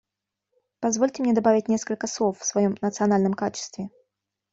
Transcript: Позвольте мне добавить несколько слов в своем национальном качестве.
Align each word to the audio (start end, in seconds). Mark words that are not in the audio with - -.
Позвольте 0.79 1.21
мне 1.21 1.35
добавить 1.35 1.67
несколько 1.67 2.07
слов 2.07 2.39
в 2.39 2.43
своем 2.47 2.75
национальном 2.81 3.35
качестве. 3.35 3.91